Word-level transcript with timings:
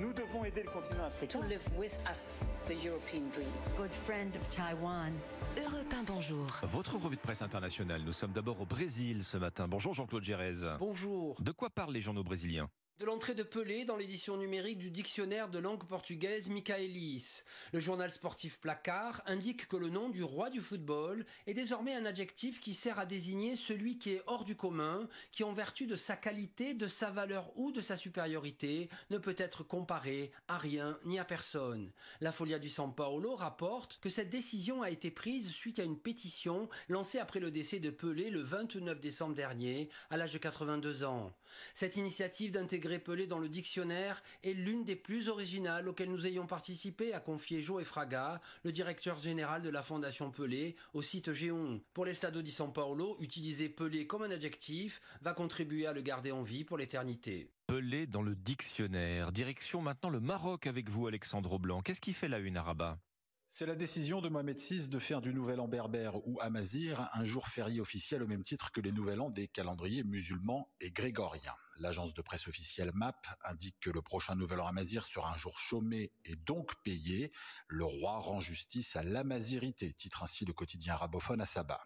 Nous 0.00 0.12
devons 0.12 0.44
aider 0.44 0.62
le 0.62 0.70
continent 0.70 1.04
africain. 1.04 1.38
To 1.40 1.46
live 1.46 1.62
with 1.76 1.98
us, 2.10 2.38
the 2.66 2.84
European 2.84 3.28
dream. 3.32 3.48
Good 3.76 3.90
friend 4.04 4.34
of 4.34 4.48
Taiwan. 4.50 5.12
Europe 5.56 5.92
1, 5.92 6.02
bonjour. 6.04 6.46
Votre 6.62 6.96
revue 6.96 7.16
de 7.16 7.20
presse 7.20 7.42
internationale. 7.42 8.02
Nous 8.04 8.12
sommes 8.12 8.32
d'abord 8.32 8.60
au 8.60 8.66
Brésil 8.66 9.22
ce 9.22 9.36
matin. 9.36 9.68
Bonjour 9.68 9.92
Jean-Claude 9.92 10.24
Gérez. 10.24 10.76
Bonjour. 10.78 11.36
De 11.40 11.52
quoi 11.52 11.68
parlent 11.68 11.92
les 11.92 12.00
journaux 12.00 12.24
brésiliens? 12.24 12.68
De 13.02 13.06
l'entrée 13.06 13.34
de 13.34 13.42
Pelé 13.42 13.84
dans 13.84 13.96
l'édition 13.96 14.36
numérique 14.36 14.78
du 14.78 14.92
dictionnaire 14.92 15.48
de 15.48 15.58
langue 15.58 15.82
portugaise 15.82 16.48
Michaelis. 16.48 17.42
Le 17.72 17.80
journal 17.80 18.12
sportif 18.12 18.60
Placard 18.60 19.22
indique 19.26 19.66
que 19.66 19.76
le 19.76 19.88
nom 19.88 20.08
du 20.08 20.22
roi 20.22 20.50
du 20.50 20.60
football 20.60 21.26
est 21.48 21.52
désormais 21.52 21.96
un 21.96 22.06
adjectif 22.06 22.60
qui 22.60 22.74
sert 22.74 23.00
à 23.00 23.04
désigner 23.04 23.56
celui 23.56 23.98
qui 23.98 24.10
est 24.10 24.22
hors 24.28 24.44
du 24.44 24.54
commun, 24.54 25.08
qui 25.32 25.42
en 25.42 25.52
vertu 25.52 25.88
de 25.88 25.96
sa 25.96 26.14
qualité, 26.14 26.74
de 26.74 26.86
sa 26.86 27.10
valeur 27.10 27.50
ou 27.56 27.72
de 27.72 27.80
sa 27.80 27.96
supériorité 27.96 28.88
ne 29.10 29.18
peut 29.18 29.34
être 29.36 29.64
comparé 29.64 30.30
à 30.46 30.56
rien 30.56 30.96
ni 31.04 31.18
à 31.18 31.24
personne. 31.24 31.90
La 32.20 32.30
Folia 32.30 32.60
du 32.60 32.68
San 32.68 32.94
Paolo 32.94 33.34
rapporte 33.34 33.98
que 34.00 34.10
cette 34.10 34.30
décision 34.30 34.80
a 34.80 34.90
été 34.90 35.10
prise 35.10 35.50
suite 35.50 35.80
à 35.80 35.84
une 35.84 35.98
pétition 35.98 36.68
lancée 36.88 37.18
après 37.18 37.40
le 37.40 37.50
décès 37.50 37.80
de 37.80 37.90
Pelé 37.90 38.30
le 38.30 38.42
29 38.42 39.00
décembre 39.00 39.34
dernier 39.34 39.88
à 40.08 40.16
l'âge 40.16 40.32
de 40.34 40.38
82 40.38 41.02
ans. 41.02 41.32
Cette 41.74 41.96
initiative 41.96 42.52
d'intégrer 42.52 42.91
Pelé 42.98 43.26
dans 43.26 43.38
le 43.38 43.48
dictionnaire 43.48 44.22
est 44.42 44.52
l'une 44.52 44.84
des 44.84 44.96
plus 44.96 45.28
originales 45.28 45.88
auxquelles 45.88 46.10
nous 46.10 46.26
ayons 46.26 46.46
participé, 46.46 47.12
a 47.12 47.20
confié 47.20 47.62
Joe 47.62 47.84
Fraga, 47.84 48.40
le 48.62 48.72
directeur 48.72 49.18
général 49.18 49.62
de 49.62 49.70
la 49.70 49.82
Fondation 49.82 50.30
Pelé, 50.30 50.76
au 50.94 51.02
site 51.02 51.32
Géon. 51.32 51.80
Pour 51.92 52.04
l'Estado 52.04 52.42
di 52.42 52.50
San 52.50 52.72
Paolo, 52.72 53.16
utiliser 53.20 53.68
Pelé 53.68 54.06
comme 54.06 54.22
un 54.22 54.30
adjectif 54.30 55.00
va 55.20 55.34
contribuer 55.34 55.86
à 55.86 55.92
le 55.92 56.02
garder 56.02 56.32
en 56.32 56.42
vie 56.42 56.64
pour 56.64 56.78
l'éternité. 56.78 57.50
Pelé 57.66 58.06
dans 58.06 58.22
le 58.22 58.34
dictionnaire. 58.34 59.32
Direction 59.32 59.80
maintenant 59.80 60.10
le 60.10 60.20
Maroc 60.20 60.66
avec 60.66 60.88
vous, 60.88 61.06
Alexandre 61.06 61.58
Blanc. 61.58 61.80
Qu'est-ce 61.82 62.00
qui 62.00 62.12
fait 62.12 62.28
la 62.28 62.38
une 62.38 62.56
à 62.56 62.62
Rabat 62.62 62.98
c'est 63.54 63.66
la 63.66 63.74
décision 63.74 64.22
de 64.22 64.30
Mohamed 64.30 64.58
VI 64.58 64.88
de 64.88 64.98
faire 64.98 65.20
du 65.20 65.34
Nouvel 65.34 65.60
An 65.60 65.68
berbère 65.68 66.26
ou 66.26 66.40
Amazir 66.40 67.10
un 67.12 67.22
jour 67.26 67.48
férié 67.48 67.82
officiel 67.82 68.22
au 68.22 68.26
même 68.26 68.42
titre 68.42 68.72
que 68.72 68.80
les 68.80 68.92
Nouvel 68.92 69.20
An 69.20 69.28
des 69.28 69.46
calendriers 69.46 70.04
musulmans 70.04 70.70
et 70.80 70.90
grégoriens. 70.90 71.52
L'agence 71.78 72.12
de 72.14 72.22
presse 72.22 72.48
officielle 72.48 72.90
MAP 72.94 73.26
indique 73.44 73.76
que 73.80 73.90
le 73.90 74.02
prochain 74.02 74.34
Nouvel 74.34 74.60
Amazir 74.60 75.04
sera 75.04 75.32
un 75.32 75.36
jour 75.36 75.58
chômé 75.58 76.12
et 76.24 76.36
donc 76.36 76.72
payé. 76.84 77.32
Le 77.66 77.84
roi 77.84 78.18
rend 78.18 78.40
justice 78.40 78.94
à 78.96 79.02
l'amazirité, 79.02 79.94
titre 79.94 80.22
ainsi 80.22 80.44
le 80.44 80.52
quotidien 80.52 80.94
arabophone 80.94 81.40
à 81.40 81.46
Saba. 81.46 81.80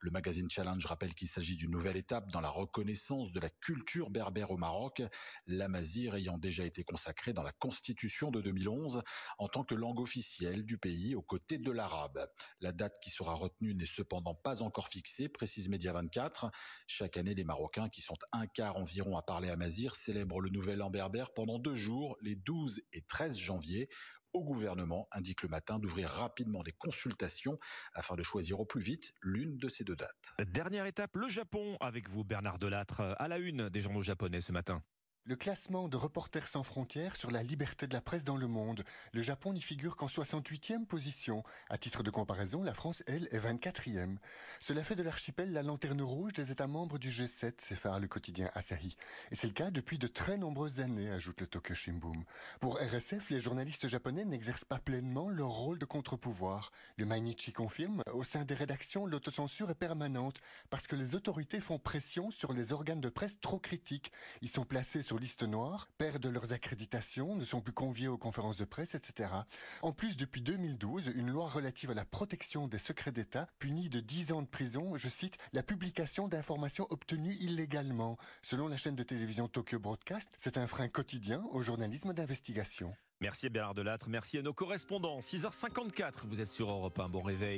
Le 0.00 0.10
magazine 0.10 0.50
Challenge 0.50 0.84
rappelle 0.86 1.14
qu'il 1.14 1.28
s'agit 1.28 1.56
d'une 1.56 1.70
nouvelle 1.70 1.96
étape 1.96 2.30
dans 2.30 2.40
la 2.40 2.50
reconnaissance 2.50 3.32
de 3.32 3.40
la 3.40 3.48
culture 3.48 4.10
berbère 4.10 4.50
au 4.50 4.56
Maroc, 4.56 5.02
l'amazir 5.46 6.14
ayant 6.14 6.38
déjà 6.38 6.64
été 6.64 6.84
consacré 6.84 7.32
dans 7.32 7.42
la 7.42 7.52
constitution 7.52 8.30
de 8.30 8.40
2011 8.40 9.02
en 9.38 9.48
tant 9.48 9.64
que 9.64 9.74
langue 9.74 10.00
officielle 10.00 10.64
du 10.64 10.78
pays 10.78 11.14
aux 11.14 11.22
côtés 11.22 11.58
de 11.58 11.70
l'arabe. 11.70 12.28
La 12.60 12.72
date 12.72 12.94
qui 13.02 13.10
sera 13.10 13.34
retenue 13.34 13.74
n'est 13.74 13.86
cependant 13.86 14.34
pas 14.34 14.62
encore 14.62 14.88
fixée, 14.88 15.28
précise 15.28 15.68
Média 15.68 15.92
24. 15.92 16.50
Chaque 16.86 17.16
année, 17.16 17.34
les 17.34 17.44
Marocains, 17.44 17.88
qui 17.88 18.02
sont 18.02 18.18
un 18.32 18.46
quart 18.46 18.76
environ 18.76 19.16
à 19.16 19.22
parler 19.24 19.50
amazir, 19.50 19.94
célèbrent 19.94 20.40
le 20.40 20.50
nouvel 20.50 20.82
an 20.82 20.90
berbère 20.90 21.32
pendant 21.32 21.58
deux 21.58 21.74
jours, 21.74 22.16
les 22.20 22.36
12 22.36 22.82
et 22.92 23.02
13 23.02 23.36
janvier, 23.36 23.88
au 24.34 24.42
gouvernement 24.42 25.08
indique 25.12 25.42
le 25.42 25.48
matin 25.48 25.78
d'ouvrir 25.78 26.10
rapidement 26.10 26.62
des 26.62 26.72
consultations 26.72 27.58
afin 27.94 28.16
de 28.16 28.22
choisir 28.22 28.60
au 28.60 28.66
plus 28.66 28.80
vite 28.80 29.12
l'une 29.22 29.56
de 29.58 29.68
ces 29.68 29.84
deux 29.84 29.96
dates. 29.96 30.34
Dernière 30.46 30.86
étape, 30.86 31.16
le 31.16 31.28
Japon, 31.28 31.76
avec 31.80 32.08
vous 32.08 32.24
Bernard 32.24 32.58
Delattre, 32.58 33.14
à 33.18 33.28
la 33.28 33.38
une 33.38 33.68
des 33.68 33.80
journaux 33.80 34.02
japonais 34.02 34.40
ce 34.40 34.52
matin. 34.52 34.82
Le 35.26 35.36
classement 35.36 35.88
de 35.88 35.96
Reporters 35.96 36.48
sans 36.48 36.62
frontières 36.62 37.16
sur 37.16 37.30
la 37.30 37.42
liberté 37.42 37.86
de 37.86 37.94
la 37.94 38.02
presse 38.02 38.24
dans 38.24 38.36
le 38.36 38.46
monde. 38.46 38.84
Le 39.14 39.22
Japon 39.22 39.54
n'y 39.54 39.62
figure 39.62 39.96
qu'en 39.96 40.06
68e 40.06 40.84
position. 40.84 41.42
À 41.70 41.78
titre 41.78 42.02
de 42.02 42.10
comparaison, 42.10 42.62
la 42.62 42.74
France, 42.74 43.02
elle, 43.06 43.26
est 43.30 43.38
24e. 43.38 44.18
Cela 44.60 44.84
fait 44.84 44.96
de 44.96 45.02
l'archipel 45.02 45.50
la 45.54 45.62
lanterne 45.62 46.02
rouge 46.02 46.34
des 46.34 46.52
États 46.52 46.66
membres 46.66 46.98
du 46.98 47.08
G7, 47.08 47.54
s'effare 47.56 48.00
le 48.00 48.06
quotidien 48.06 48.50
Asahi. 48.52 48.98
Et 49.30 49.34
c'est 49.34 49.46
le 49.46 49.54
cas 49.54 49.70
depuis 49.70 49.96
de 49.96 50.08
très 50.08 50.36
nombreuses 50.36 50.80
années, 50.80 51.08
ajoute 51.08 51.40
le 51.40 51.46
Tokyo 51.46 51.74
Shimbun. 51.74 52.22
Pour 52.60 52.78
RSF, 52.78 53.30
les 53.30 53.40
journalistes 53.40 53.88
japonais 53.88 54.26
n'exercent 54.26 54.66
pas 54.66 54.78
pleinement 54.78 55.30
leur 55.30 55.48
rôle 55.48 55.78
de 55.78 55.86
contre-pouvoir. 55.86 56.70
Le 56.98 57.06
Mainichi 57.06 57.54
confirme, 57.54 58.02
au 58.12 58.24
sein 58.24 58.44
des 58.44 58.54
rédactions, 58.54 59.06
l'autocensure 59.06 59.70
est 59.70 59.74
permanente 59.74 60.42
parce 60.68 60.86
que 60.86 60.96
les 60.96 61.14
autorités 61.14 61.60
font 61.60 61.78
pression 61.78 62.30
sur 62.30 62.52
les 62.52 62.72
organes 62.72 63.00
de 63.00 63.08
presse 63.08 63.40
trop 63.40 63.58
critiques. 63.58 64.12
Ils 64.42 64.50
sont 64.50 64.66
placés 64.66 65.00
sur 65.00 65.13
liste 65.18 65.42
noire, 65.42 65.88
perdent 65.98 66.26
leurs 66.26 66.52
accréditations, 66.52 67.34
ne 67.34 67.44
sont 67.44 67.60
plus 67.60 67.72
conviés 67.72 68.08
aux 68.08 68.18
conférences 68.18 68.56
de 68.56 68.64
presse, 68.64 68.94
etc. 68.94 69.30
En 69.82 69.92
plus, 69.92 70.16
depuis 70.16 70.40
2012, 70.40 71.12
une 71.14 71.30
loi 71.30 71.48
relative 71.48 71.90
à 71.90 71.94
la 71.94 72.04
protection 72.04 72.68
des 72.68 72.78
secrets 72.78 73.12
d'État 73.12 73.48
punit 73.58 73.88
de 73.88 74.00
10 74.00 74.32
ans 74.32 74.42
de 74.42 74.48
prison, 74.48 74.96
je 74.96 75.08
cite, 75.08 75.38
la 75.52 75.62
publication 75.62 76.28
d'informations 76.28 76.86
obtenues 76.90 77.36
illégalement. 77.40 78.16
Selon 78.42 78.68
la 78.68 78.76
chaîne 78.76 78.96
de 78.96 79.02
télévision 79.02 79.48
Tokyo 79.48 79.78
Broadcast, 79.78 80.30
c'est 80.38 80.58
un 80.58 80.66
frein 80.66 80.88
quotidien 80.88 81.44
au 81.50 81.62
journalisme 81.62 82.12
d'investigation. 82.12 82.94
Merci 83.20 83.48
Bernard 83.48 83.74
Delattre, 83.74 84.08
merci 84.08 84.38
à 84.38 84.42
nos 84.42 84.52
correspondants. 84.52 85.20
6h54, 85.20 86.26
vous 86.26 86.40
êtes 86.40 86.50
sur 86.50 86.68
Europe 86.68 86.98
1, 86.98 87.08
bon 87.08 87.22
réveil. 87.22 87.52